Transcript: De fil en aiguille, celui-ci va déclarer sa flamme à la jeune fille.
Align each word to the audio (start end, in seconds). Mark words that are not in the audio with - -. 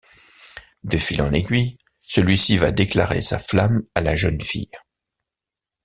De 0.83 0.97
fil 0.97 1.21
en 1.21 1.31
aiguille, 1.31 1.77
celui-ci 1.99 2.57
va 2.57 2.71
déclarer 2.71 3.21
sa 3.21 3.37
flamme 3.37 3.83
à 3.93 4.01
la 4.01 4.15
jeune 4.15 4.41
fille. 4.41 4.71